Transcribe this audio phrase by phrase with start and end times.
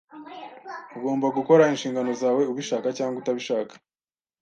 [0.97, 3.73] Ugomba gukora inshingano zawe, ubishaka cyangwa utabishaka.